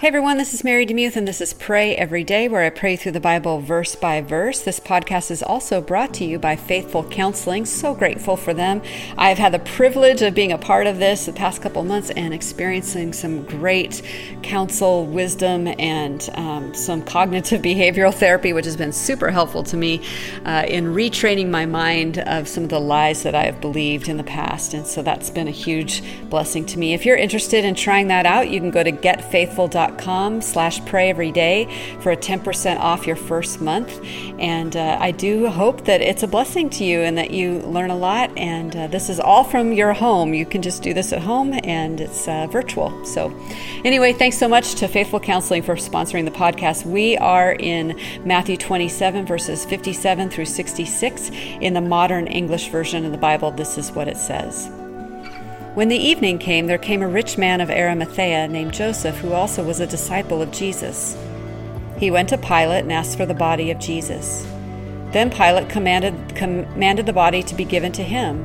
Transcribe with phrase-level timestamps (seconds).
[0.00, 2.96] Hey everyone, this is Mary DeMuth, and this is Pray Every Day, where I pray
[2.96, 4.60] through the Bible verse by verse.
[4.60, 7.64] This podcast is also brought to you by Faithful Counseling.
[7.64, 8.82] So grateful for them.
[9.16, 12.34] I've had the privilege of being a part of this the past couple months and
[12.34, 14.02] experiencing some great
[14.42, 20.04] counsel, wisdom, and um, some cognitive behavioral therapy, which has been super helpful to me
[20.44, 24.16] uh, in retraining my mind of some of the lies that I have believed in
[24.16, 24.74] the past.
[24.74, 26.94] And so that's been a huge blessing to me.
[26.94, 31.10] If you're interested in trying that out, you can go to getfaithful.com com slash pray
[31.10, 31.68] every day
[32.00, 34.00] for a 10% off your first month.
[34.38, 37.90] And uh, I do hope that it's a blessing to you and that you learn
[37.90, 38.36] a lot.
[38.36, 40.34] And uh, this is all from your home.
[40.34, 43.04] You can just do this at home and it's uh, virtual.
[43.04, 43.34] So,
[43.84, 46.84] anyway, thanks so much to Faithful Counseling for sponsoring the podcast.
[46.86, 53.12] We are in Matthew 27, verses 57 through 66 in the modern English version of
[53.12, 53.50] the Bible.
[53.50, 54.70] This is what it says.
[55.74, 59.64] When the evening came, there came a rich man of Arimathea named Joseph, who also
[59.64, 61.16] was a disciple of Jesus.
[61.98, 64.46] He went to Pilate and asked for the body of Jesus.
[65.10, 68.44] Then Pilate commanded, commanded the body to be given to him.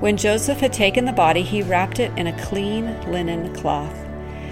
[0.00, 3.96] When Joseph had taken the body, he wrapped it in a clean linen cloth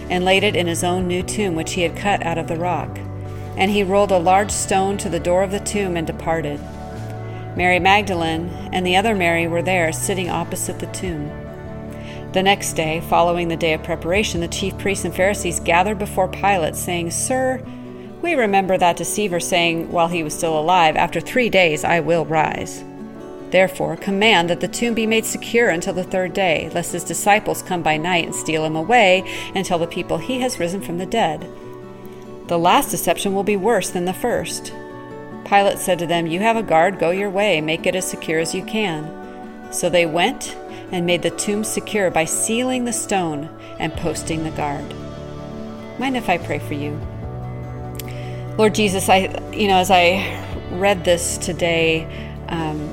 [0.08, 2.54] and laid it in his own new tomb, which he had cut out of the
[2.54, 2.96] rock.
[3.56, 6.60] And he rolled a large stone to the door of the tomb and departed.
[7.56, 11.41] Mary Magdalene and the other Mary were there, sitting opposite the tomb.
[12.32, 16.28] The next day, following the day of preparation, the chief priests and Pharisees gathered before
[16.28, 17.62] Pilate, saying, Sir,
[18.22, 22.24] we remember that deceiver saying, while he was still alive, After three days I will
[22.24, 22.84] rise.
[23.50, 27.60] Therefore, command that the tomb be made secure until the third day, lest his disciples
[27.60, 30.96] come by night and steal him away and tell the people he has risen from
[30.96, 31.46] the dead.
[32.48, 34.72] The last deception will be worse than the first.
[35.44, 38.40] Pilate said to them, You have a guard, go your way, make it as secure
[38.40, 39.70] as you can.
[39.70, 40.56] So they went
[40.92, 43.48] and made the tomb secure by sealing the stone
[43.80, 44.94] and posting the guard.
[45.98, 47.00] Mind if I pray for you?
[48.58, 50.38] Lord Jesus, I, you know, as I
[50.72, 52.04] read this today,
[52.48, 52.88] um,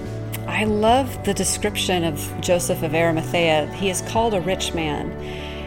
[0.48, 3.68] I love the description of Joseph of Arimathea.
[3.74, 5.12] He is called a rich man.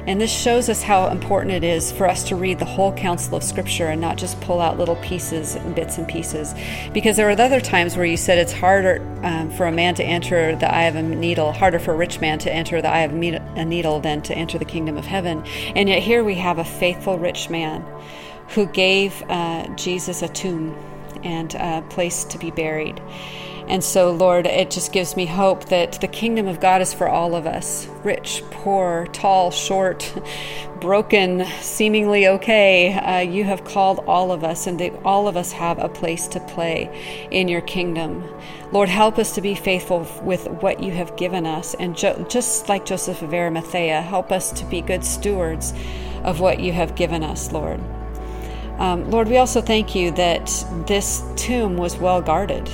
[0.06, 3.36] And this shows us how important it is for us to read the whole counsel
[3.36, 6.54] of Scripture and not just pull out little pieces and bits and pieces.
[6.92, 10.04] Because there are other times where you said it's harder um, for a man to
[10.04, 13.02] enter the eye of a needle, harder for a rich man to enter the eye
[13.02, 15.44] of a needle than to enter the kingdom of heaven.
[15.76, 17.84] And yet here we have a faithful rich man
[18.48, 20.76] who gave uh, Jesus a tomb
[21.22, 23.00] and a place to be buried.
[23.68, 27.08] And so, Lord, it just gives me hope that the kingdom of God is for
[27.08, 30.12] all of us rich, poor, tall, short,
[30.80, 32.92] broken, seemingly okay.
[32.94, 36.26] Uh, you have called all of us, and they, all of us have a place
[36.28, 38.24] to play in your kingdom.
[38.72, 41.74] Lord, help us to be faithful with what you have given us.
[41.74, 45.72] And jo- just like Joseph of Arimathea, help us to be good stewards
[46.24, 47.80] of what you have given us, Lord.
[48.78, 50.46] Um, Lord, we also thank you that
[50.86, 52.68] this tomb was well guarded.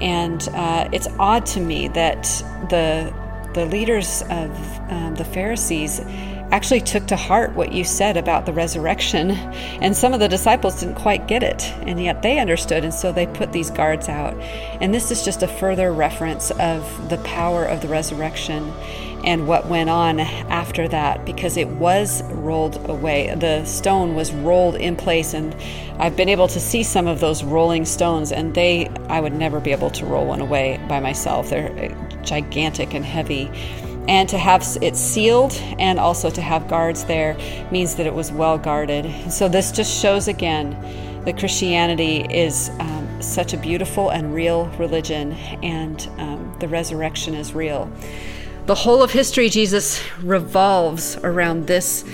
[0.00, 2.22] And uh, it's odd to me that
[2.68, 3.12] the
[3.52, 4.50] the leaders of
[4.90, 6.00] um, the Pharisees
[6.50, 10.80] actually took to heart what you said about the resurrection, and some of the disciples
[10.80, 14.34] didn't quite get it, and yet they understood, and so they put these guards out.
[14.80, 18.72] And this is just a further reference of the power of the resurrection
[19.24, 23.34] and what went on after that because it was rolled away.
[23.34, 25.54] The stone was rolled in place, and
[25.98, 29.60] I've been able to see some of those rolling stones, and they, I would never
[29.60, 31.50] be able to roll one away by myself.
[31.50, 33.50] They're uh, gigantic and heavy.
[34.08, 37.36] And to have it sealed and also to have guards there
[37.70, 39.30] means that it was well guarded.
[39.30, 40.76] So, this just shows again
[41.24, 47.54] that Christianity is um, such a beautiful and real religion, and um, the resurrection is
[47.54, 47.90] real.
[48.66, 52.04] The whole of history, Jesus revolves around this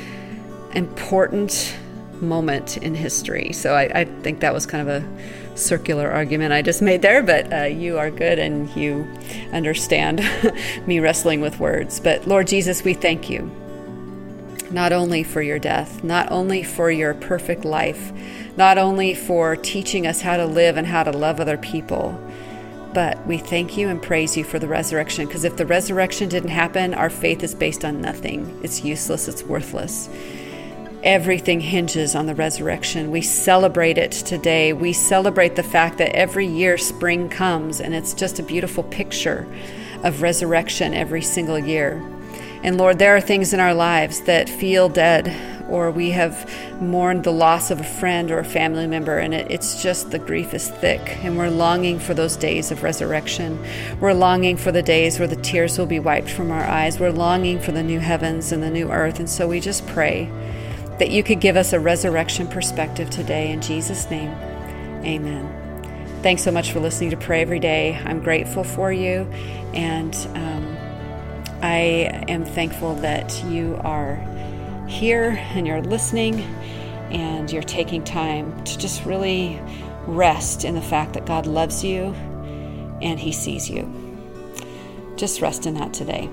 [0.74, 1.76] important
[2.22, 3.52] moment in history.
[3.52, 7.22] So I, I, think that was kind of a circular argument I just made there,
[7.22, 9.06] but uh, you are good and you
[9.52, 10.20] understand
[10.86, 12.00] me wrestling with words.
[12.00, 13.50] But Lord Jesus, we thank you
[14.70, 18.12] not only for your death, not only for your perfect life,
[18.56, 22.20] not only for teaching us how to live and how to love other people
[22.96, 26.48] but we thank you and praise you for the resurrection because if the resurrection didn't
[26.48, 28.58] happen, our faith is based on nothing.
[28.62, 30.08] It's useless, it's worthless.
[31.06, 33.12] Everything hinges on the resurrection.
[33.12, 34.72] We celebrate it today.
[34.72, 39.46] We celebrate the fact that every year spring comes, and it's just a beautiful picture
[40.02, 42.04] of resurrection every single year.
[42.64, 45.32] And Lord, there are things in our lives that feel dead,
[45.70, 49.48] or we have mourned the loss of a friend or a family member, and it,
[49.48, 53.64] it's just the grief is thick, and we're longing for those days of resurrection.
[54.00, 56.98] We're longing for the days where the tears will be wiped from our eyes.
[56.98, 60.32] We're longing for the new heavens and the new earth, and so we just pray
[60.98, 63.50] that you could give us a resurrection perspective today.
[63.50, 64.30] In Jesus' name,
[65.04, 65.56] amen.
[66.22, 68.00] Thanks so much for listening to Pray Every Day.
[68.04, 69.30] I'm grateful for you,
[69.74, 70.76] and um,
[71.62, 74.16] I am thankful that you are
[74.88, 76.40] here and you're listening
[77.10, 79.60] and you're taking time to just really
[80.06, 82.14] rest in the fact that God loves you
[83.02, 83.92] and He sees you.
[85.16, 86.28] Just rest in that today.